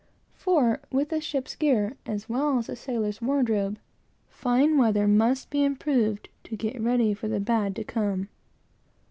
[0.33, 3.77] For, with a ship's gear, as well as a sailor's wardrobe,
[4.29, 8.29] fine weather must be improved to get ready for the bad to come.